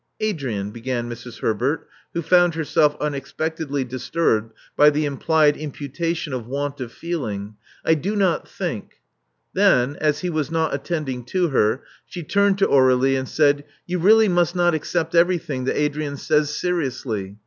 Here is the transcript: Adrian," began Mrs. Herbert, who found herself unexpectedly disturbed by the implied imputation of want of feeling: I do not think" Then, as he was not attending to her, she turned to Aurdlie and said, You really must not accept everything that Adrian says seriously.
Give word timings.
Adrian," 0.19 0.71
began 0.71 1.07
Mrs. 1.07 1.41
Herbert, 1.41 1.87
who 2.15 2.23
found 2.23 2.55
herself 2.55 2.97
unexpectedly 2.99 3.83
disturbed 3.83 4.51
by 4.75 4.89
the 4.89 5.05
implied 5.05 5.55
imputation 5.55 6.33
of 6.33 6.47
want 6.47 6.81
of 6.81 6.91
feeling: 6.91 7.55
I 7.85 7.93
do 7.93 8.15
not 8.15 8.47
think" 8.47 8.93
Then, 9.53 9.95
as 9.97 10.21
he 10.21 10.29
was 10.31 10.49
not 10.49 10.73
attending 10.73 11.23
to 11.25 11.49
her, 11.49 11.83
she 12.07 12.23
turned 12.23 12.57
to 12.57 12.67
Aurdlie 12.67 13.15
and 13.15 13.29
said, 13.29 13.63
You 13.85 13.99
really 13.99 14.27
must 14.27 14.55
not 14.55 14.73
accept 14.73 15.13
everything 15.13 15.65
that 15.65 15.77
Adrian 15.77 16.17
says 16.17 16.49
seriously. 16.49 17.37